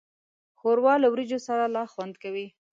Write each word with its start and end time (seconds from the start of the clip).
ښوروا 0.59 0.93
له 1.03 1.07
وریجو 1.13 1.39
سره 1.47 1.63
لا 1.75 1.83
خوند 1.91 2.13
کوي. 2.23 2.47